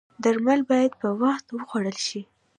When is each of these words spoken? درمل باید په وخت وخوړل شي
درمل 0.23 0.59
باید 0.71 0.91
په 1.01 1.07
وخت 1.21 1.45
وخوړل 1.51 1.97
شي 2.07 2.21